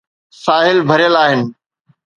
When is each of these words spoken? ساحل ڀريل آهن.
ساحل 0.43 0.77
ڀريل 0.89 1.15
آهن. 1.23 1.41